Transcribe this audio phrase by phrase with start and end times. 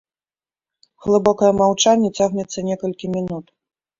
[1.05, 3.45] Глыбокае маўчанне цягнецца некалькі мінут.